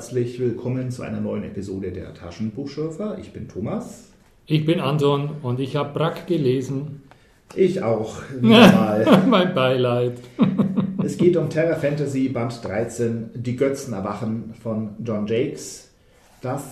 [0.00, 3.18] Herzlich willkommen zu einer neuen Episode der Taschenbuchschürfer.
[3.20, 4.08] Ich bin Thomas.
[4.46, 7.02] Ich bin Anton und ich habe Brack gelesen.
[7.54, 9.24] Ich auch, mal.
[9.28, 10.14] mein Beileid.
[11.04, 15.90] es geht um Terra Fantasy Band 13, Die Götzen erwachen von John Jakes.
[16.40, 16.62] Das,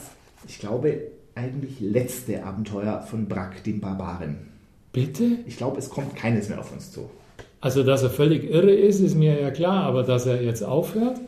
[0.49, 0.99] ich glaube,
[1.35, 4.39] eigentlich letzte Abenteuer von Brack, dem Barbaren.
[4.91, 5.41] Bitte?
[5.47, 7.11] Ich glaube, es kommt keines mehr auf uns zu.
[7.61, 11.21] Also, dass er völlig irre ist, ist mir ja klar, aber dass er jetzt aufhört?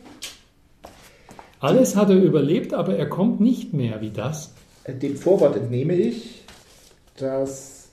[1.60, 4.00] Alles hat er überlebt, aber er kommt nicht mehr.
[4.00, 4.52] Wie das?
[4.88, 6.44] Dem Vorwort entnehme ich,
[7.18, 7.90] dass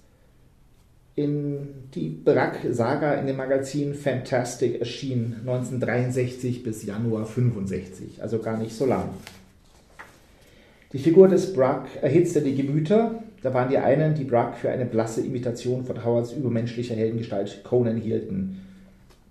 [1.16, 8.76] in die Brack-Saga in dem Magazin Fantastic erschien 1963 bis Januar 65, also gar nicht
[8.76, 9.10] so lang.
[10.94, 13.24] Die Figur des Brack erhitzte die Gemüter.
[13.42, 17.98] Da waren die einen, die Brack für eine blasse Imitation von Howards übermenschlicher Heldengestalt Conan
[17.98, 18.62] hielten.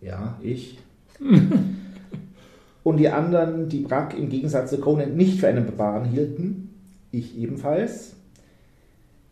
[0.03, 0.79] Ja, ich.
[2.87, 6.71] und die anderen, die Brack im Gegensatz zu Conan nicht für einen Barbaren hielten,
[7.11, 8.15] ich ebenfalls.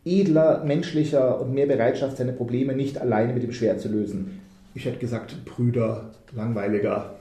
[0.04, 4.40] Edler, menschlicher und mehr Bereitschaft, seine Probleme nicht alleine mit dem Schwert zu lösen.
[4.74, 7.14] Ich hätte gesagt, Brüder, langweiliger.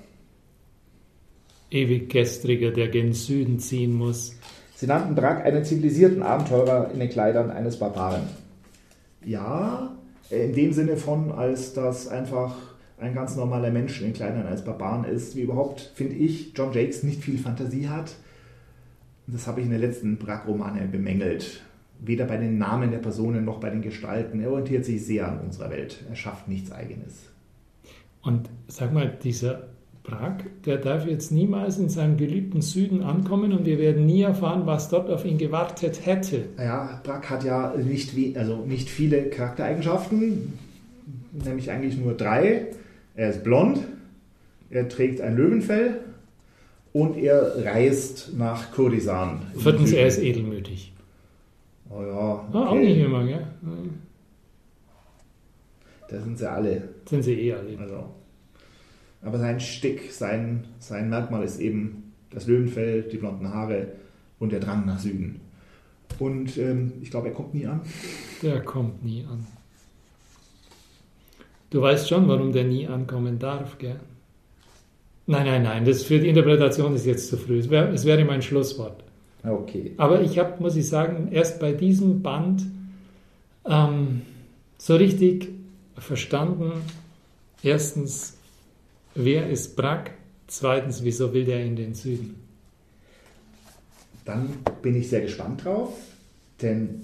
[1.70, 4.36] Ewig gestriger, der gen Süden ziehen muss.
[4.74, 8.24] Sie nannten Brack einen zivilisierten Abenteurer in den Kleidern eines Barbaren.
[9.24, 9.96] Ja,
[10.32, 15.04] in dem Sinne von, als das einfach ein ganz normaler Mensch in Kleidern als Barbaren
[15.04, 18.16] ist, wie überhaupt, finde ich, John Jakes nicht viel Fantasie hat.
[19.28, 21.64] Das habe ich in den letzten Brack-Romane bemängelt.
[22.00, 24.42] Weder bei den Namen der Personen noch bei den Gestalten.
[24.42, 26.04] Er orientiert sich sehr an unserer Welt.
[26.10, 27.30] Er schafft nichts Eigenes.
[28.22, 29.68] Und sag mal, dieser
[30.04, 34.64] Brack, der darf jetzt niemals in seinem geliebten Süden ankommen und wir werden nie erfahren,
[34.66, 36.46] was dort auf ihn gewartet hätte.
[36.58, 40.54] Ja, Brack hat ja nicht, wie, also nicht viele Charaktereigenschaften,
[41.32, 42.68] nämlich eigentlich nur drei.
[43.16, 43.80] Er ist blond,
[44.70, 46.00] er trägt ein Löwenfell
[46.94, 49.42] und er reist nach Kurdistan.
[49.58, 50.94] Viertens, er ist edelmütig.
[51.90, 52.46] Oh ja.
[52.50, 52.58] Okay.
[52.58, 53.46] Ah, auch nicht immer, gell?
[56.10, 56.90] Da sind sie alle.
[57.08, 57.78] Sind sie eh alle.
[57.78, 58.04] Also.
[59.22, 63.88] Aber sein Stick, sein, sein Merkmal ist eben das Löwenfell, die blonden Haare
[64.40, 65.40] und der Drang nach Süden.
[66.20, 67.82] Und ähm, ich glaube, er kommt nie an.
[68.42, 69.46] Der kommt nie an.
[71.74, 74.00] Du weißt schon, warum der nie ankommen darf, gell?
[75.26, 77.58] Nein, nein, nein, das für die Interpretation ist jetzt zu früh.
[77.58, 79.04] Es wäre, es wäre mein Schlusswort.
[79.44, 79.96] Okay.
[79.98, 82.62] Aber ich habe, muss ich sagen, erst bei diesem Band
[83.68, 84.22] ähm,
[84.78, 85.50] so richtig
[85.98, 86.74] verstanden,
[87.64, 88.38] erstens,
[89.16, 90.12] wer ist Brack?
[90.46, 92.36] Zweitens, wieso will der in den Süden?
[94.26, 94.50] Dann
[94.84, 95.96] bin ich sehr gespannt drauf,
[96.62, 97.02] denn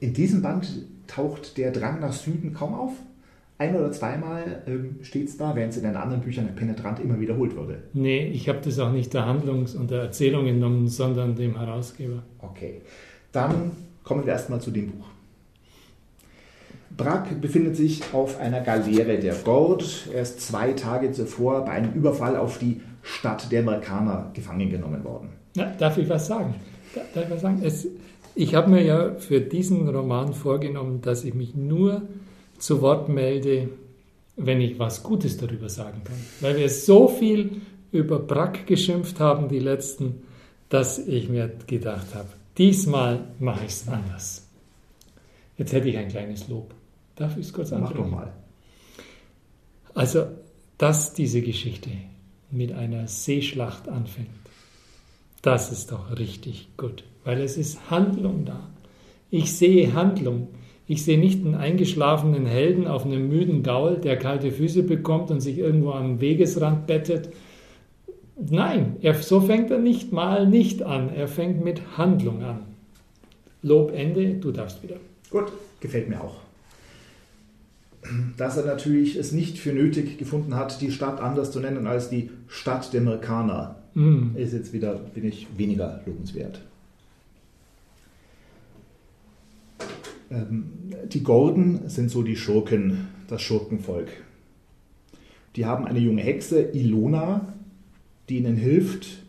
[0.00, 0.66] in diesem Band
[1.06, 2.92] taucht der Drang nach Süden kaum auf.
[3.60, 7.18] Ein oder zweimal ähm, steht es da, während es in den anderen Büchern penetrant immer
[7.18, 7.82] wiederholt wurde.
[7.92, 12.22] Nee, ich habe das auch nicht der Handlungs- und der Erzählung entnommen, sondern dem Herausgeber.
[12.38, 12.82] Okay,
[13.32, 13.72] dann
[14.04, 15.06] kommen wir erstmal zu dem Buch.
[16.96, 20.08] Brack befindet sich auf einer Galeere der Gord.
[20.12, 25.02] Er ist zwei Tage zuvor bei einem Überfall auf die Stadt der Merkaner gefangen genommen
[25.04, 25.30] worden.
[25.56, 26.54] Na, darf ich was sagen?
[26.94, 27.60] Darf ich was sagen?
[27.62, 27.88] Es,
[28.34, 32.02] ich habe mir ja für diesen Roman vorgenommen, dass ich mich nur
[32.58, 33.68] zu Wort melde,
[34.36, 36.16] wenn ich was Gutes darüber sagen kann.
[36.40, 40.22] Weil wir so viel über Brack geschimpft haben, die letzten,
[40.68, 44.46] dass ich mir gedacht habe, diesmal mache ich es anders.
[45.56, 46.74] Jetzt hätte ich ein kleines Lob.
[47.16, 48.10] Darf ich es kurz Mach anbringen?
[48.10, 48.32] doch mal.
[49.94, 50.26] Also,
[50.76, 51.90] dass diese Geschichte
[52.50, 54.28] mit einer Seeschlacht anfängt,
[55.42, 58.68] das ist doch richtig gut, weil es ist Handlung da.
[59.30, 60.48] Ich sehe Handlung.
[60.88, 65.40] Ich sehe nicht einen eingeschlafenen Helden auf einem müden Gaul, der kalte Füße bekommt und
[65.40, 67.28] sich irgendwo am Wegesrand bettet.
[68.50, 71.10] Nein, er, so fängt er nicht mal nicht an.
[71.14, 72.60] Er fängt mit Handlung an.
[73.62, 74.96] Lob Ende, du darfst wieder.
[75.30, 76.36] Gut, gefällt mir auch.
[78.38, 82.08] Dass er natürlich es nicht für nötig gefunden hat, die Stadt anders zu nennen als
[82.08, 84.36] die Stadt der Merkaner, Mm.
[84.36, 86.60] ist jetzt wieder, bin ich, weniger lobenswert.
[90.30, 94.08] Die Gordon sind so die Schurken, das Schurkenvolk.
[95.56, 97.54] Die haben eine junge Hexe, Ilona,
[98.28, 99.22] die ihnen hilft.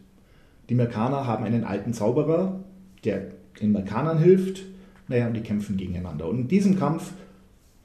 [0.69, 2.63] Die Merkaner haben einen alten Zauberer,
[3.03, 3.31] der
[3.61, 4.63] den Merkanern hilft.
[5.07, 6.27] Naja, und die kämpfen gegeneinander.
[6.27, 7.13] Und in diesem Kampf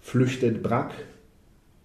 [0.01, 0.93] flüchtet Brack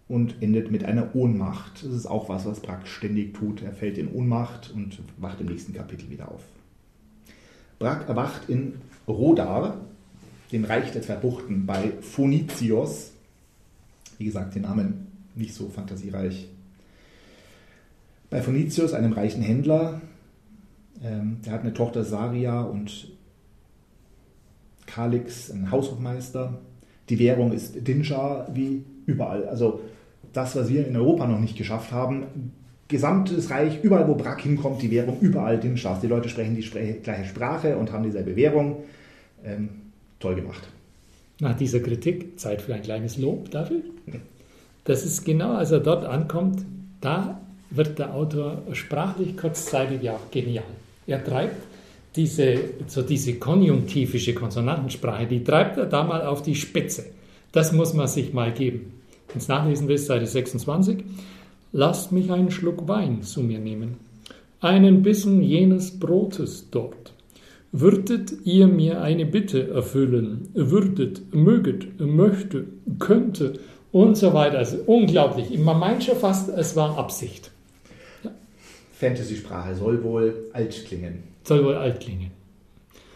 [0.10, 1.86] und endet mit einer Ohnmacht.
[1.86, 3.62] Das ist auch was, was Brack ständig tut.
[3.62, 6.44] Er fällt in Ohnmacht und wacht im nächsten Kapitel wieder auf.
[7.78, 8.74] Brack erwacht in
[9.08, 9.78] Rodar,
[10.52, 13.12] dem Reich der zwei Buchten, bei Phonizios.
[14.18, 16.48] Wie gesagt, den Namen nicht so fantasiereich.
[18.30, 20.02] Bei Phonizios, einem reichen Händler,
[21.02, 23.08] Ähm, der hat eine Tochter Saria und
[24.86, 26.60] Kalix, ein Haushofmeister.
[27.08, 29.48] Die Währung ist Dinjar wie überall.
[29.48, 29.80] Also
[30.34, 32.52] das, was wir in Europa noch nicht geschafft haben,
[32.88, 36.00] gesamtes Reich, überall wo Brack hinkommt, die Währung überall Dinjar.
[36.02, 36.68] Die Leute sprechen die
[37.02, 38.84] gleiche Sprache und haben dieselbe Währung.
[39.44, 39.70] Ähm,
[40.20, 40.68] toll gemacht.
[41.40, 43.82] Nach dieser Kritik Zeit für ein kleines Lob dafür.
[44.84, 46.66] Das ist genau, als er dort ankommt,
[47.02, 47.40] da
[47.70, 50.66] wird der Autor sprachlich kurzzeitig ja auch genial.
[51.08, 51.56] Er treibt
[52.16, 57.06] diese, so diese konjunktivische Konsonantensprache, die treibt er da mal auf die Spitze.
[57.52, 58.94] Das muss man sich mal geben.
[59.28, 61.04] Wenn es nachlesen willst, Seite 26.
[61.72, 63.98] Lasst mich einen Schluck Wein zu mir nehmen,
[64.60, 67.14] einen Bissen jenes Brotes dort.
[67.72, 72.66] Würdet ihr mir eine Bitte erfüllen, würdet, möget, möchte,
[72.98, 73.60] könnte
[73.92, 74.58] und so weiter.
[74.58, 75.58] Also unglaublich.
[75.60, 77.52] Man meint schon fast, es war Absicht.
[78.24, 78.32] Ja.
[78.94, 81.24] Fantasy-Sprache soll wohl alt klingen.
[81.44, 82.32] Soll wohl alt klingen.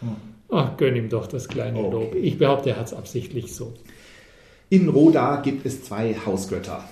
[0.00, 0.16] Hm.
[0.50, 1.90] Ach, gönn ihm doch das kleine okay.
[1.90, 2.14] Lob.
[2.14, 3.74] Ich behaupte, er hat es absichtlich so.
[4.68, 6.84] In Roda gibt es zwei Hausgötter.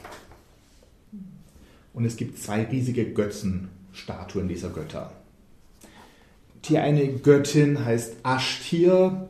[1.95, 5.13] Und es gibt zwei riesige Götzenstatuen dieser Götter.
[6.67, 9.29] Die eine Göttin heißt Ashtir,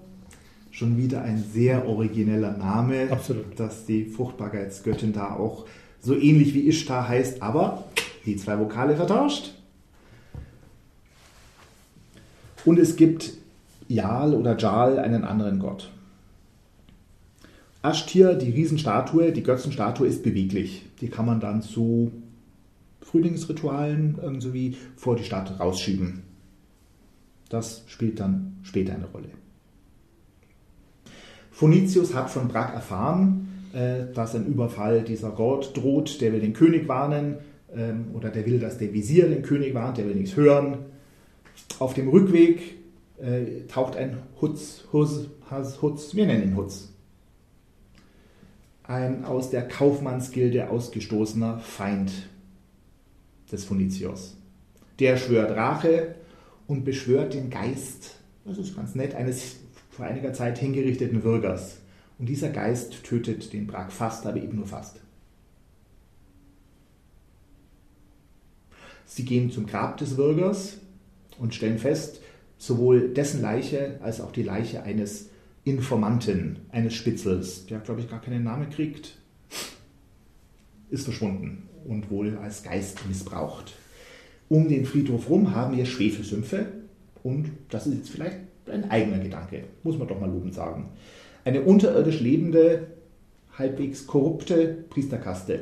[0.71, 3.59] schon wieder ein sehr origineller Name, Absolut.
[3.59, 5.67] dass die Fruchtbarkeitsgöttin da auch
[6.01, 7.85] so ähnlich wie Ishtar heißt, aber
[8.27, 9.55] die zwei Vokale vertauscht.
[12.65, 13.33] Und es gibt
[13.89, 15.91] Jal oder Jal, einen anderen Gott.
[17.83, 20.87] Ashtir, die Riesenstatue, die Götzenstatue ist beweglich.
[21.01, 22.13] Die kann man dann zu
[23.01, 26.32] Frühlingsritualen irgendwie vor die Stadt rausschieben.
[27.53, 29.29] Das spielt dann später eine Rolle.
[31.51, 36.55] Phonicius hat von Brack erfahren, äh, dass ein Überfall dieser Gott droht, der will den
[36.55, 37.37] König warnen
[37.77, 40.79] ähm, oder der will, dass der Visier den König warnt, der will nichts hören.
[41.79, 42.79] Auf dem Rückweg
[43.21, 45.29] äh, taucht ein Hutz, Hutz,
[45.83, 46.89] Hutz, wir nennen ihn Hutz,
[48.83, 52.13] ein aus der Kaufmannsgilde ausgestoßener Feind
[53.53, 54.39] des Phonicios.
[54.99, 56.15] Der schwört Rache
[56.73, 58.15] und beschwört den Geist,
[58.47, 59.57] das ist ganz nett, eines
[59.91, 61.77] vor einiger Zeit hingerichteten Würgers.
[62.19, 65.01] Und dieser Geist tötet den Brag fast, aber eben nur fast.
[69.05, 70.79] Sie gehen zum Grab des Würgers
[71.39, 72.23] und stellen fest,
[72.57, 75.29] sowohl dessen Leiche als auch die Leiche eines
[75.65, 79.19] Informanten, eines Spitzels, der, glaube ich, gar keinen Namen kriegt,
[80.89, 83.75] ist verschwunden und wohl als Geist missbraucht.
[84.53, 86.67] Um den Friedhof rum haben wir Schwefelsümpfe
[87.23, 88.37] und das ist jetzt vielleicht
[88.71, 90.91] ein eigener Gedanke, muss man doch mal lobend sagen.
[91.43, 92.89] Eine unterirdisch lebende,
[93.57, 95.59] halbwegs korrupte Priesterkaste.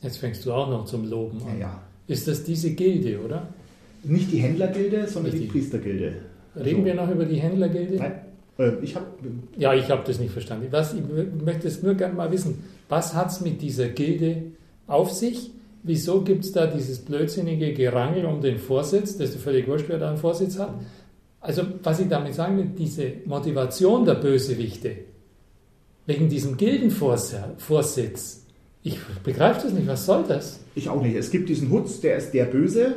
[0.00, 1.58] Jetzt fängst du auch noch zum Loben an.
[1.58, 1.82] Ja, ja.
[2.06, 3.48] Ist das diese Gilde, oder?
[4.04, 6.12] Nicht die Händlergilde, sondern Nicht die, Priestergilde.
[6.54, 7.96] Reden also, wir noch über die Händlergilde?
[7.96, 8.12] Nein.
[8.60, 9.06] Äh, ich habe.
[9.56, 10.68] Ja, ich habe das nicht verstanden.
[10.70, 11.02] Was, ich
[11.44, 12.62] möchte es nur gerne mal wissen.
[12.88, 14.52] Was hat es mit dieser Gilde
[14.86, 15.50] auf sich?
[15.86, 19.98] Wieso gibt es da dieses blödsinnige Gerangel um den Vorsitz, das ist völlig wurscht, wer
[19.98, 20.72] da einen Vorsitz hat?
[21.42, 24.96] Also, was ich damit sagen will, diese Motivation der Bösewichte,
[26.06, 28.46] wegen diesem Gildenvorsitz,
[28.82, 30.60] ich begreife das nicht, was soll das?
[30.74, 31.16] Ich auch nicht.
[31.16, 32.94] Es gibt diesen Hutz, der ist der Böse,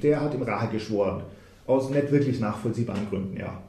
[0.00, 1.24] der hat im Rache geschworen.
[1.66, 3.60] Aus nicht wirklich nachvollziehbaren Gründen, ja.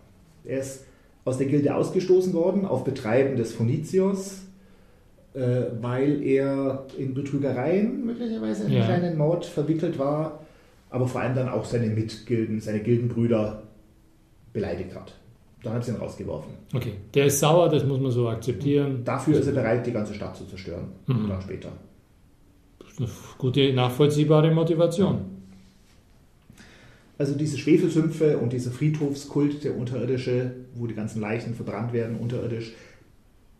[0.45, 0.85] Er ist
[1.25, 4.43] aus der Gilde ausgestoßen worden auf Betreiben des Phonizios,
[5.33, 8.85] weil er in Betrügereien möglicherweise in einen ja.
[8.85, 10.39] kleinen Mord verwickelt war,
[10.89, 13.63] aber vor allem dann auch seine Mitgilden, seine Gildenbrüder
[14.53, 15.13] beleidigt hat.
[15.63, 16.53] Dann hat sie ihn rausgeworfen.
[16.73, 19.01] Okay, der ist sauer, das muss man so akzeptieren.
[19.03, 20.85] Dafür ist er bereit, die ganze Stadt zu zerstören.
[21.07, 21.27] Mhm.
[21.27, 21.69] Dann später.
[22.97, 25.37] Eine gute, nachvollziehbare Motivation.
[27.17, 32.73] Also diese Schwefelsümpfe und dieser Friedhofskult, der unterirdische, wo die ganzen Leichen verbrannt werden, unterirdisch,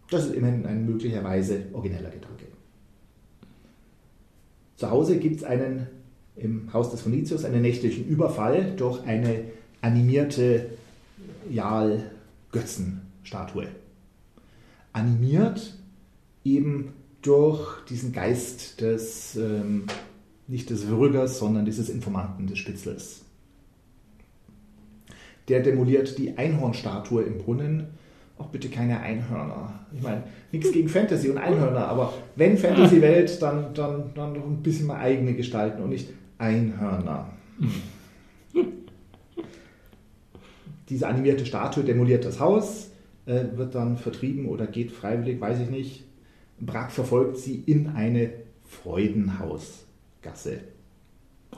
[0.09, 2.45] das ist immerhin ein möglicherweise origineller Gedanke.
[4.77, 5.87] Zu Hause gibt es einen,
[6.35, 9.45] im Haus des Phonicius, einen nächtlichen Überfall durch eine
[9.81, 10.69] animierte
[11.49, 13.67] Jal-Götzenstatue.
[14.93, 15.73] Animiert
[16.43, 19.85] eben durch diesen Geist des, ähm,
[20.47, 23.23] nicht des Würgers, sondern dieses Informanten, des Spitzels.
[25.47, 27.87] Der demoliert die Einhornstatue im Brunnen.
[28.37, 29.79] Auch bitte keine Einhörner.
[29.93, 34.61] Ich meine, nichts gegen Fantasy und Einhörner, aber wenn Fantasy-Welt, dann, dann, dann doch ein
[34.61, 37.29] bisschen mal eigene gestalten und nicht Einhörner.
[40.89, 42.91] Diese animierte Statue demoliert das Haus,
[43.25, 46.05] äh, wird dann vertrieben oder geht freiwillig, weiß ich nicht.
[46.59, 48.31] Brack verfolgt sie in eine
[48.63, 50.59] Freudenhausgasse.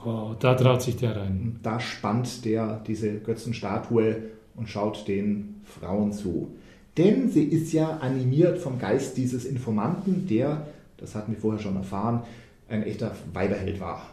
[0.04, 1.58] Oh, da traut sich der rein.
[1.62, 4.16] Da spannt der diese Götzenstatue
[4.56, 6.56] und schaut den Frauen zu.
[6.96, 10.66] Denn sie ist ja animiert vom Geist dieses Informanten, der,
[10.96, 12.22] das hatten wir vorher schon erfahren,
[12.68, 14.06] ein echter Weiberheld war.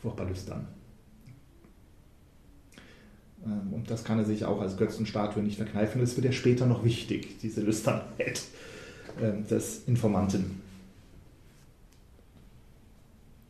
[0.00, 0.66] Furchtbar lüstern.
[3.44, 6.00] Ähm, und das kann er sich auch als Götzenstatue nicht verkneifen.
[6.00, 8.42] Das wird ja später noch wichtig, diese Lüsternheit
[9.20, 10.60] ähm, des Informanten.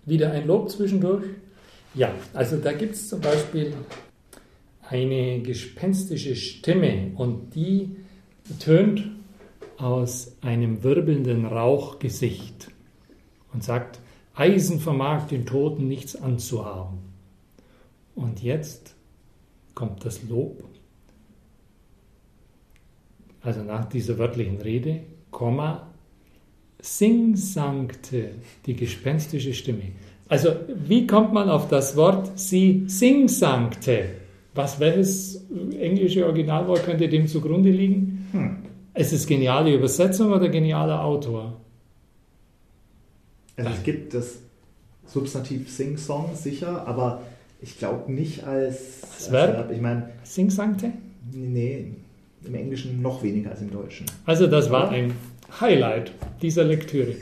[0.05, 1.25] Wieder ein Lob zwischendurch.
[1.95, 3.75] Ja, also da gibt es zum Beispiel
[4.89, 7.97] eine gespenstische Stimme und die
[8.59, 9.11] tönt
[9.77, 12.71] aus einem wirbelnden Rauchgesicht
[13.53, 14.01] und sagt,
[14.35, 16.99] Eisen vermag den Toten nichts anzuhaben.
[18.15, 18.95] Und jetzt
[19.75, 20.65] kommt das Lob.
[23.41, 25.89] Also nach dieser wörtlichen Rede, Komma,
[26.81, 28.33] sing-sangte
[28.67, 29.93] die gespenstische Stimme.
[30.29, 30.51] Also
[30.87, 34.07] wie kommt man auf das Wort sie sing-sangte?
[34.55, 35.47] Was welches
[35.79, 38.22] englische Originalwort könnte dem zugrunde liegen?
[38.33, 38.57] Hm.
[38.95, 41.61] Ist es geniale Übersetzung oder genialer Autor?
[43.57, 44.39] Also es gibt das
[45.07, 47.23] Substantiv Sing-Song sicher, aber
[47.61, 49.71] ich glaube nicht als, als Verb.
[49.71, 50.11] Ich meine.
[50.25, 50.93] Sing-Sangte?
[51.31, 51.93] Nee,
[52.45, 54.07] im Englischen noch weniger als im Deutschen.
[54.27, 55.13] Also das war ein
[55.61, 57.15] Highlight dieser Lektüre.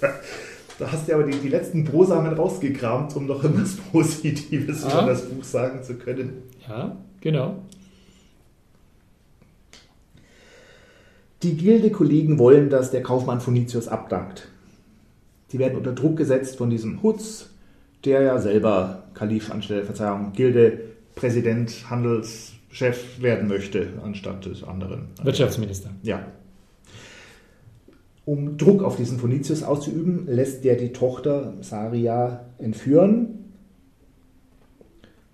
[0.78, 5.02] da hast du aber die, die letzten Brosamen rausgekramt, um noch etwas Positives ah.
[5.02, 6.42] über das Buch sagen zu können.
[6.68, 7.56] Ja, genau.
[11.42, 14.48] Die Gildekollegen wollen, dass der Kaufmann Phonicius abdankt.
[15.52, 17.48] Die werden unter Druck gesetzt von diesem Hutz,
[18.04, 20.80] der ja selber Kalif anstelle, Verzeihung, Gilde,
[21.14, 25.08] Präsident, Handelschef werden möchte, anstatt des anderen.
[25.22, 25.90] Wirtschaftsminister.
[26.02, 26.26] Ja.
[28.26, 33.39] Um Druck auf diesen Phonicius auszuüben, lässt der die Tochter Saria entführen.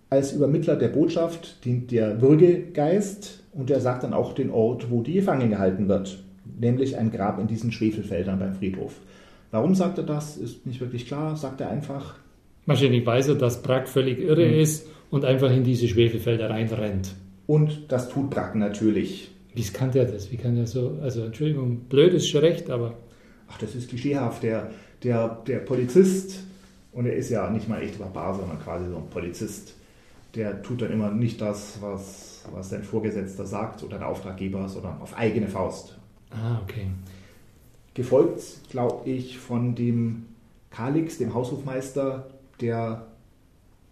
[0.08, 5.02] Als Übermittler der Botschaft dient der Würgegeist und er sagt dann auch den Ort, wo
[5.02, 6.22] die gefangen gehalten wird,
[6.60, 9.00] nämlich ein Grab in diesen Schwefelfeldern beim Friedhof.
[9.50, 12.16] Warum sagt er das, ist nicht wirklich klar, sagt er einfach,
[12.66, 14.58] Wahrscheinlich weiß er, dass Brack völlig irre mhm.
[14.58, 17.14] ist und einfach in diese Schwefelfelder reinrennt.
[17.46, 19.30] Und das tut Brack natürlich.
[19.54, 20.30] Wie kann der das?
[20.32, 22.94] Wie kann er so, also Entschuldigung, blöd ist schon recht, aber.
[23.48, 24.42] Ach, das ist klischeehaft.
[24.42, 24.70] Der,
[25.04, 26.42] der, der Polizist,
[26.92, 29.76] und er ist ja nicht mal echt Barbar, sondern quasi so ein Polizist,
[30.36, 35.00] der tut dann immer nicht das, was, was sein Vorgesetzter sagt oder der Auftraggeber, sondern
[35.00, 35.98] auf eigene Faust.
[36.30, 36.88] Ah, okay.
[37.94, 40.26] Gefolgt, glaube ich, von dem
[40.70, 42.28] Kalix, dem Haushofmeister,
[42.60, 43.06] der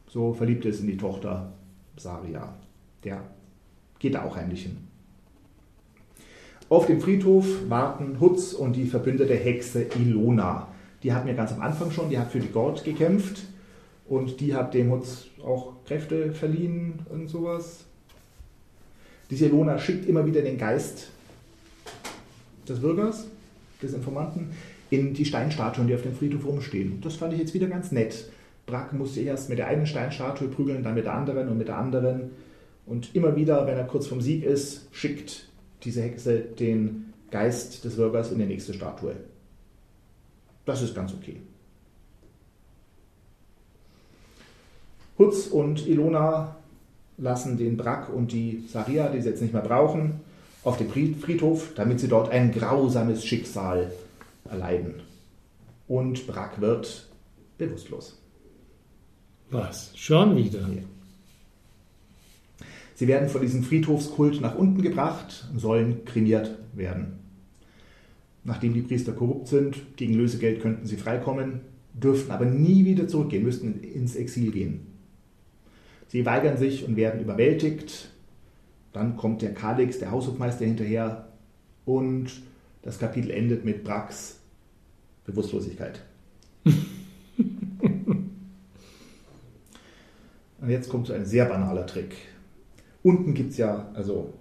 [0.07, 1.53] so verliebt ist in die Tochter
[1.97, 2.55] Saria.
[3.03, 3.23] Der
[3.99, 4.77] geht da auch heimlich hin.
[6.69, 10.69] Auf dem Friedhof warten Hutz und die verbündete Hexe Ilona.
[11.03, 13.43] Die hatten wir ganz am Anfang schon, die hat für die Gord gekämpft
[14.09, 17.85] und die hat dem Hutz auch Kräfte verliehen und sowas.
[19.31, 21.09] Diese Ilona schickt immer wieder den Geist
[22.69, 23.27] des Bürgers,
[23.83, 24.51] des Informanten,
[24.91, 27.01] in die Steinstatuen, die auf dem Friedhof rumstehen.
[27.01, 28.31] Das fand ich jetzt wieder ganz nett.
[28.67, 31.79] Brack musste erst mit der einen Steinstatue prügeln, dann mit der anderen und mit der
[31.79, 32.31] anderen.
[32.87, 35.49] Und immer wieder, wenn er kurz vom Sieg ist, schickt
[35.83, 39.17] diese Hexe den Geist des Bürgers in die nächste Statue.
[40.65, 41.37] Das ist ganz okay.
[45.19, 46.57] Hutz und Ilona
[47.17, 50.21] lassen den Brack und die Saria, die sie jetzt nicht mehr brauchen,
[50.65, 53.93] auf dem Friedhof, damit sie dort ein grausames Schicksal
[54.51, 54.95] erleiden.
[55.87, 57.09] Und Brack wird
[57.59, 58.19] bewusstlos.
[59.51, 59.93] Was?
[59.95, 60.61] Schon wieder?
[60.61, 60.83] Ja.
[62.95, 67.19] Sie werden von diesem Friedhofskult nach unten gebracht und sollen kremiert werden.
[68.45, 71.61] Nachdem die Priester korrupt sind, gegen Lösegeld könnten sie freikommen,
[71.93, 74.94] dürften aber nie wieder zurückgehen, müssten ins Exil gehen.
[76.15, 78.09] Sie weigern sich und werden überwältigt.
[78.93, 81.27] Dann kommt der Kalix, der Haushofmeister, hinterher
[81.87, 82.31] und
[82.83, 84.39] das Kapitel endet mit Brax
[85.25, 86.05] Bewusstlosigkeit.
[86.65, 86.77] Und
[90.69, 92.15] jetzt kommt so ein sehr banaler Trick.
[93.03, 94.33] Unten gibt es ja also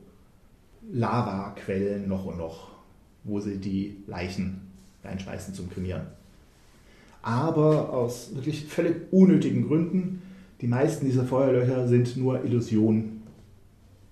[0.92, 2.70] Lavaquellen noch und noch,
[3.24, 4.62] wo sie die Leichen
[5.04, 6.06] reinschmeißen zum Kremieren.
[7.24, 10.22] Aber aus wirklich völlig unnötigen Gründen,
[10.64, 13.22] die meisten dieser Feuerlöcher sind nur Illusion,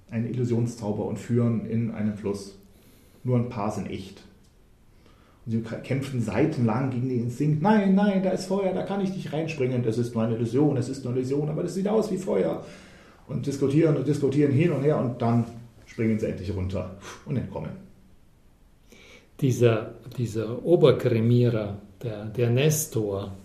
[0.09, 2.59] ein Illusionszauber und führen in einen Fluss.
[3.23, 4.21] Nur ein paar sind echt.
[5.45, 7.61] Und sie kämpfen seitenlang gegen den Instinkt.
[7.61, 9.81] Nein, nein, da ist Feuer, da kann ich nicht reinspringen.
[9.81, 12.17] Das ist nur eine Illusion, es ist nur eine Illusion, aber das sieht aus wie
[12.17, 12.65] Feuer.
[13.29, 15.45] Und diskutieren und diskutieren hin und her und dann
[15.85, 17.71] springen sie endlich runter und entkommen.
[19.39, 23.37] Dieser, dieser Oberkremierer, der, der Nestor,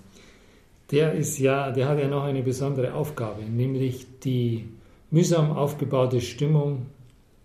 [0.91, 4.69] der ist ja, der hat ja noch eine besondere Aufgabe, nämlich die
[5.11, 6.87] mühsam aufgebaute Stimmung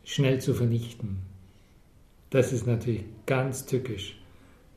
[0.03, 1.19] schnell zu vernichten.
[2.29, 4.17] Das ist natürlich ganz tückisch.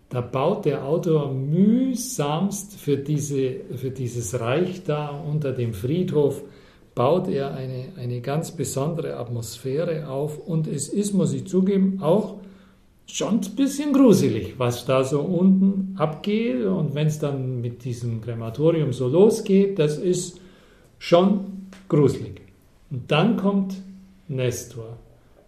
[0.09, 6.43] Da baut der Autor mühsamst für, diese, für dieses Reich da unter dem Friedhof,
[6.95, 12.37] baut er eine, eine ganz besondere Atmosphäre auf und es ist, muss ich zugeben, auch
[13.07, 16.65] schon ein bisschen gruselig, was da so unten abgeht.
[16.65, 20.41] Und wenn es dann mit diesem Krematorium so losgeht, das ist
[20.99, 22.41] schon gruselig.
[22.91, 23.75] Und dann kommt
[24.29, 24.99] Nestor.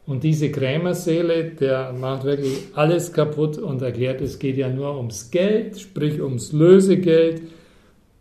[0.07, 5.31] Und diese Krämerseele, der macht wirklich alles kaputt und erklärt, es geht ja nur ums
[5.33, 7.43] Geld, sprich ums Lösegeld.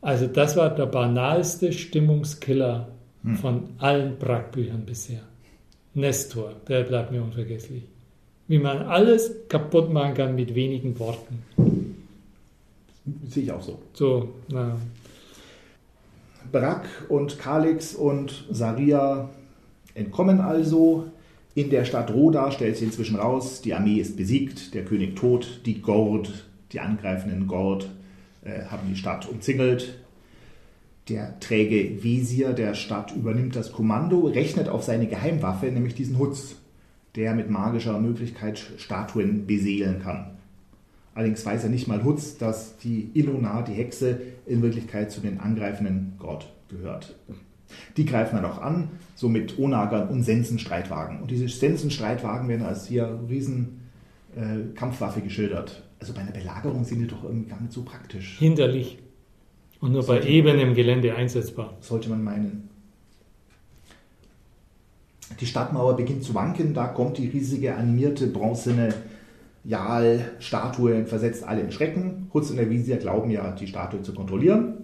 [0.01, 2.87] Also das war der banalste Stimmungskiller
[3.23, 3.35] hm.
[3.35, 5.21] von allen Brackbüchern bisher.
[5.93, 7.83] Nestor, der bleibt mir unvergesslich
[8.47, 11.43] wie man alles kaputt machen kann mit wenigen Worten.
[13.27, 13.79] Sehe ich auch so.
[13.93, 14.77] So, na.
[16.51, 19.29] Brack und Kalix und Saria
[19.93, 21.05] entkommen also.
[21.55, 25.61] In der Stadt Roda stellt sich inzwischen raus, die Armee ist besiegt, der König tot,
[25.65, 27.89] die Gord, die angreifenden Gord,
[28.43, 29.97] äh, haben die Stadt umzingelt.
[31.07, 36.57] Der träge Wesir der Stadt übernimmt das Kommando, rechnet auf seine Geheimwaffe, nämlich diesen Hutz
[37.15, 40.31] der mit magischer Möglichkeit Statuen beseelen kann.
[41.13, 45.39] Allerdings weiß er nicht mal Hutz, dass die Ilona, die Hexe, in Wirklichkeit zu den
[45.39, 47.15] angreifenden Gott gehört.
[47.97, 51.21] Die greifen dann auch an, so mit Onagern und Sensenstreitwagen.
[51.21, 53.79] Und diese Sensenstreitwagen werden als hier riesen
[54.35, 55.83] äh, Kampfwaffe geschildert.
[55.99, 58.37] Also bei einer Belagerung sind die doch irgendwie gar nicht so praktisch.
[58.37, 58.99] Hinderlich.
[59.79, 61.73] Und nur bei ebenem Gelände einsetzbar.
[61.79, 62.69] Sollte man meinen.
[65.39, 68.93] Die Stadtmauer beginnt zu wanken, da kommt die riesige animierte bronzene
[69.63, 72.29] Jal-Statue, versetzt alle in Schrecken.
[72.33, 74.75] Hutz und der Visier glauben ja, die Statue zu kontrollieren,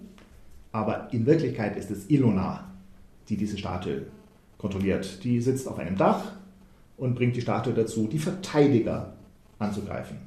[0.72, 2.72] aber in Wirklichkeit ist es Ilona,
[3.28, 4.06] die diese Statue
[4.58, 5.22] kontrolliert.
[5.22, 6.32] Die sitzt auf einem Dach
[6.96, 9.14] und bringt die Statue dazu, die Verteidiger
[9.58, 10.18] anzugreifen.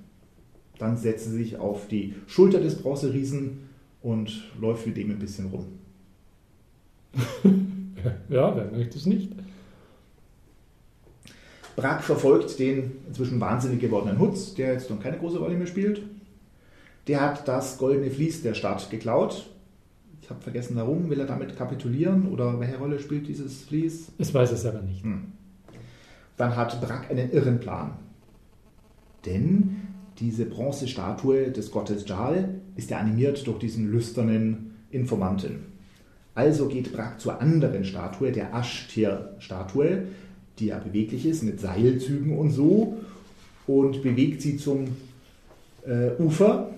[0.79, 3.69] Dann setzt sie sich auf die Schulter des Bronzeriesen
[4.01, 5.65] und läuft mit dem ein bisschen rum.
[8.29, 9.31] ja, wer möchte es nicht?
[11.75, 16.01] Brack verfolgt den inzwischen wahnsinnig gewordenen Hutz, der jetzt noch keine große Rolle mehr spielt.
[17.07, 19.49] Der hat das goldene Vlies der Stadt geklaut.
[20.21, 21.09] Ich habe vergessen, warum.
[21.09, 24.11] Will er damit kapitulieren oder welche Rolle spielt dieses Vlies?
[24.17, 25.03] Ich weiß es aber nicht.
[25.03, 25.33] Hm.
[26.37, 27.91] Dann hat Brack einen irren Plan.
[29.25, 29.77] Denn
[30.19, 35.65] diese Bronzestatue des Gottes Jal ist ja animiert durch diesen lüsternen Informanten.
[36.33, 40.07] Also geht Brack zur anderen Statue, der Ashtir-Statue,
[40.59, 42.97] die ja beweglich ist, mit Seilzügen und so,
[43.67, 44.87] und bewegt sie zum
[45.85, 46.71] äh, Ufer,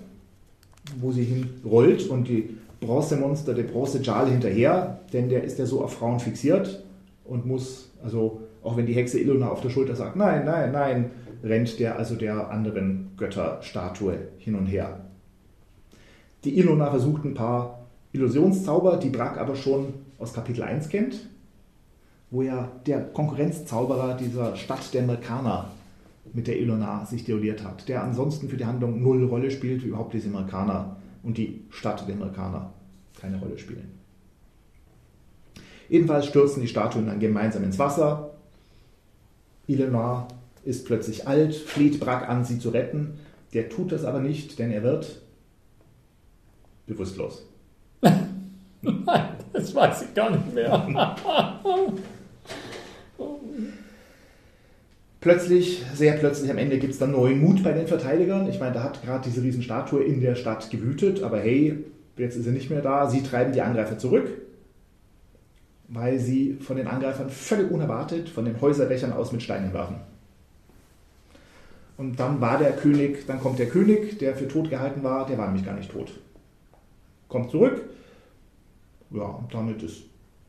[1.00, 5.94] wo sie hinrollt und die Bronzemonster, der Bronze-Jal hinterher, denn der ist ja so auf
[5.94, 6.84] Frauen fixiert
[7.26, 11.12] und muss, also auch wenn die Hexe Ilona auf der Schulter sagt, nein, nein, nein,
[11.44, 15.02] rennt der also der anderen Götterstatue hin und her.
[16.44, 21.28] Die Ilona versucht ein paar Illusionszauber, die Brack aber schon aus Kapitel 1 kennt
[22.30, 25.72] wo ja der Konkurrenzzauberer dieser Stadt der Merkaner
[26.34, 29.88] mit der Ilona sich duelliert hat, der ansonsten für die Handlung null Rolle spielt, wie
[29.88, 32.74] überhaupt diese Merkaner und die Stadt der Merkaner
[33.20, 33.92] keine Rolle spielen.
[35.90, 38.32] Jedenfalls stürzen die Statuen dann gemeinsam ins Wasser.
[39.68, 40.28] Ilona
[40.66, 43.20] ist plötzlich alt, fleht Brack an, sie zu retten.
[43.54, 45.22] Der tut das aber nicht, denn er wird
[46.88, 47.46] bewusstlos.
[48.02, 51.16] Nein, das weiß ich gar nicht mehr.
[55.28, 58.48] Plötzlich, sehr plötzlich am Ende gibt es dann neuen Mut bei den Verteidigern.
[58.48, 61.84] Ich meine, da hat gerade diese Riesenstatue in der Stadt gewütet, aber hey,
[62.16, 63.10] jetzt ist sie nicht mehr da.
[63.10, 64.30] Sie treiben die Angreifer zurück,
[65.90, 69.98] weil sie von den Angreifern völlig unerwartet von den Häuserdächern aus mit Steinen werfen.
[71.98, 75.38] Und dann war der König, dann kommt der König, der für tot gehalten war, der
[75.38, 76.14] war nämlich gar nicht tot.
[77.28, 77.82] Kommt zurück,
[79.12, 80.04] ja, damit ist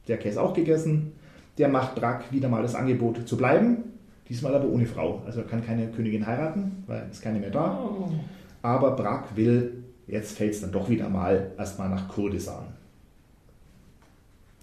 [0.06, 1.14] der Käse auch gegessen.
[1.58, 3.97] Der macht Brack wieder mal das Angebot zu bleiben
[4.28, 5.22] Diesmal aber ohne Frau.
[5.24, 7.78] Also er kann keine Königin heiraten, weil es keine mehr da.
[7.82, 8.10] Oh.
[8.62, 12.66] Aber Brack will, jetzt fällt es dann doch wieder mal erstmal nach Kurdistan.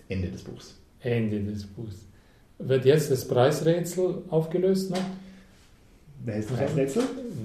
[0.07, 0.77] Ende des Buchs.
[1.01, 2.05] Ende des Buchs.
[2.59, 4.99] Wird jetzt das Preisrätsel aufgelöst noch?
[6.23, 7.03] Wer ist das Preisrätsel?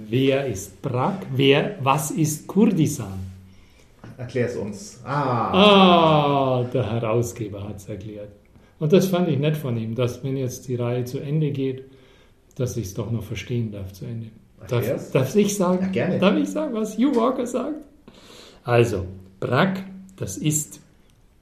[0.08, 1.26] Wer ist Brack?
[1.34, 3.18] Wer, was ist Kurdistan?
[4.16, 5.00] Erklär es uns.
[5.04, 5.52] Ah.
[5.52, 8.28] ah, der Herausgeber hat es erklärt.
[8.78, 11.84] Und das fand ich nett von ihm, dass wenn jetzt die Reihe zu Ende geht,
[12.56, 14.28] dass ich es doch noch verstehen darf zu Ende.
[14.68, 15.82] Darf, darf, ich sagen?
[15.82, 16.18] Ja, gerne.
[16.18, 17.84] Darf ich sagen, was Hugh Walker sagt?
[18.64, 19.06] Also,
[19.40, 19.84] Brack,
[20.16, 20.80] Das ist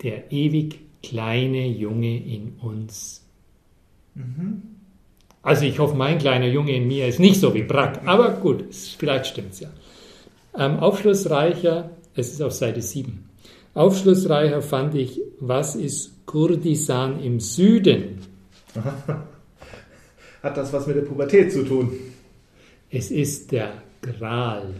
[0.04, 3.24] der ewig kleine Junge in uns.
[5.42, 8.64] Also ich hoffe, mein kleiner Junge in mir ist nicht so wie Brack, aber gut,
[8.72, 9.68] vielleicht stimmt es ja.
[10.56, 13.28] Ähm, aufschlussreicher, es ist auf Seite 7.
[13.74, 18.18] Aufschlussreicher fand ich, was ist Kurdistan im Süden?
[20.42, 21.92] Hat das was mit der Pubertät zu tun?
[22.90, 24.74] Es ist der Gral.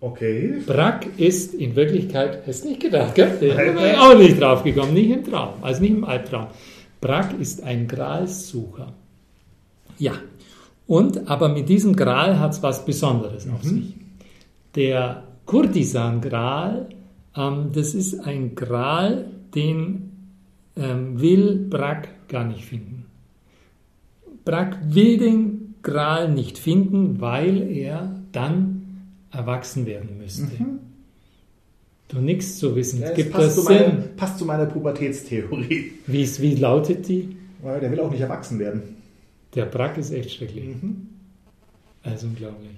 [0.00, 0.62] Okay.
[0.66, 3.38] Brack ist in Wirklichkeit, hast nicht gedacht, gell?
[3.40, 6.48] Da bin ich auch nicht drauf gekommen, nicht im Traum, also nicht im Albtraum.
[7.00, 8.92] Brack ist ein Gralsucher.
[9.98, 10.12] Ja,
[10.86, 13.94] und aber mit diesem Gral hat es was Besonderes auf sich.
[14.74, 16.88] Der Kurdisan-Gral,
[17.36, 20.12] ähm, das ist ein Gral, den
[20.76, 23.05] ähm, will Brack gar nicht finden.
[24.46, 30.48] Brack will den Gral nicht finden, weil er dann erwachsen werden müsste.
[32.08, 33.00] Du nichts zu wissen.
[33.02, 35.92] Ja, Gibt passt, das zu meiner, passt zu meiner Pubertätstheorie.
[36.06, 37.36] Wie, ist- wie lautet die?
[37.62, 38.82] Weil Der will auch nicht erwachsen werden.
[39.54, 40.64] Der Brack ist echt schrecklich.
[42.02, 42.70] Also unglaublich.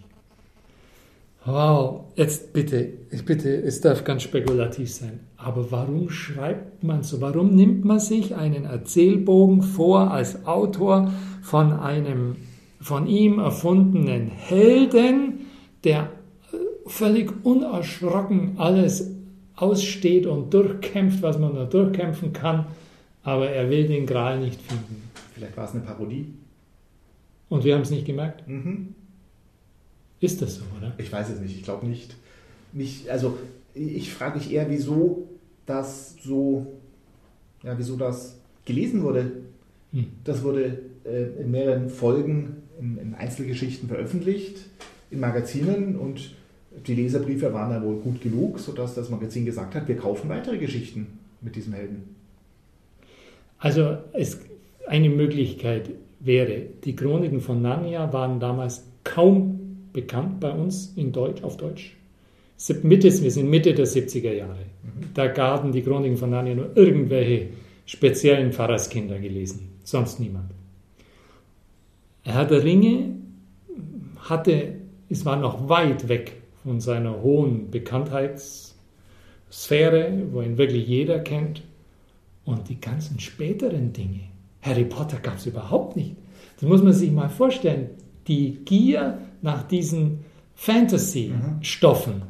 [1.44, 5.20] Wow, jetzt bitte, ich bitte, es darf ganz spekulativ sein.
[5.37, 7.20] Aber warum schreibt man so?
[7.20, 12.37] Warum nimmt man sich einen Erzählbogen vor als Autor von einem
[12.81, 15.46] von ihm erfundenen Helden,
[15.85, 16.11] der
[16.53, 19.11] äh, völlig unerschrocken alles
[19.57, 22.66] aussteht und durchkämpft, was man nur durchkämpfen kann,
[23.22, 25.11] aber er will den Gral nicht finden.
[25.35, 26.33] Vielleicht war es eine Parodie.
[27.48, 28.46] Und wir haben es nicht gemerkt.
[28.46, 28.94] Mhm.
[30.20, 30.94] Ist das so, oder?
[30.98, 32.16] Ich weiß es nicht, ich glaube nicht.
[32.72, 33.09] nicht.
[33.09, 33.38] Also
[33.74, 35.28] ich frage mich eher, wieso
[35.66, 36.66] das so,
[37.62, 39.33] ja, wieso das gelesen wurde.
[39.92, 40.07] Hm.
[40.24, 44.66] Das wurde äh, in mehreren Folgen in, in Einzelgeschichten veröffentlicht,
[45.11, 46.35] in Magazinen und
[46.87, 50.59] die Leserbriefe waren ja wohl gut genug, sodass das Magazin gesagt hat, wir kaufen weitere
[50.59, 52.14] Geschichten mit diesem Helden.
[53.59, 54.40] Also es,
[54.87, 59.57] eine Möglichkeit wäre, die Chroniken von Narnia waren damals kaum
[59.92, 61.96] bekannt bei uns in Deutsch, auf Deutsch.
[62.83, 64.66] Mitte, wir sind Mitte der 70er Jahre.
[65.14, 67.48] Da gaben die Chroniken von Narnia nur irgendwelche
[67.87, 70.51] speziellen Pfarrerskinder gelesen, sonst niemand.
[72.22, 73.14] Herr der Ringe
[74.18, 74.74] hatte,
[75.09, 81.62] es war noch weit weg von seiner hohen Bekanntheitssphäre, wo ihn wirklich jeder kennt.
[82.44, 84.20] Und die ganzen späteren Dinge,
[84.62, 86.16] Harry Potter gab es überhaupt nicht.
[86.61, 87.90] Das muss man sich mal vorstellen.
[88.27, 90.24] Die Gier nach diesen
[90.55, 92.22] Fantasy-Stoffen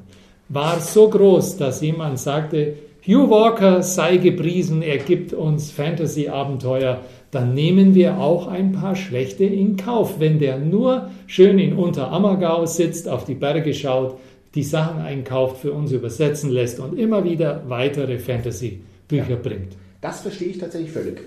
[0.49, 2.75] war so groß, dass jemand sagte,
[3.07, 9.45] Hugh Walker sei gepriesen, er gibt uns Fantasy-Abenteuer, dann nehmen wir auch ein paar schlechte
[9.45, 10.21] in Kauf.
[10.21, 14.19] Wenn der nur schön in Unterammergau sitzt, auf die Berge schaut,
[14.55, 19.77] die Sachen einkauft, für uns übersetzen lässt und immer wieder weitere Fantasy-Bücher bringt.
[20.01, 21.21] Das verstehe ich tatsächlich völlig.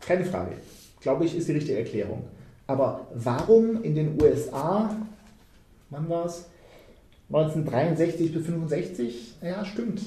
[0.00, 0.52] Keine Frage.
[1.00, 2.24] Glaube ich, ist die richtige Erklärung.
[2.66, 4.94] Aber warum in den USA,
[5.90, 6.46] wann war es?
[7.28, 9.34] 1963 bis 65?
[9.42, 10.02] Ja, stimmt.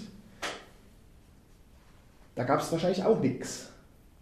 [2.35, 3.69] Da gab es wahrscheinlich auch nichts.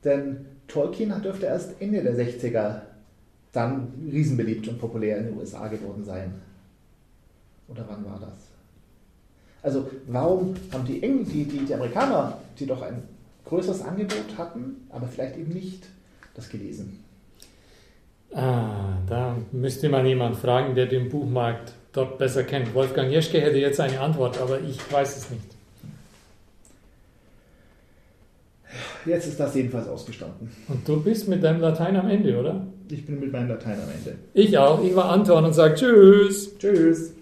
[0.04, 2.82] Denn Tolkien dürfte erst Ende der 60er
[3.52, 6.34] dann riesenbeliebt und populär in den USA geworden sein.
[7.68, 8.34] Oder wann war das?
[9.64, 13.04] Also warum haben die Engl die, die, die Amerikaner, die doch ein
[13.46, 15.88] größeres Angebot hatten, aber vielleicht eben nicht
[16.36, 17.05] das gelesen?
[18.36, 22.74] Ah, da müsste man jemand fragen, der den Buchmarkt dort besser kennt.
[22.74, 25.46] Wolfgang Jeschke hätte jetzt eine Antwort, aber ich weiß es nicht.
[29.06, 30.52] Jetzt ist das jedenfalls ausgestanden.
[30.68, 32.68] Und du bist mit deinem Latein am Ende, oder?
[32.90, 34.18] Ich bin mit meinem Latein am Ende.
[34.34, 34.84] Ich auch.
[34.84, 36.58] Ich war Anton und sage Tschüss.
[36.58, 37.15] Tschüss.